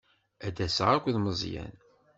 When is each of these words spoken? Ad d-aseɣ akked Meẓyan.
Ad 0.47 0.53
d-aseɣ 0.55 0.89
akked 0.95 1.15
Meẓyan. 1.19 1.75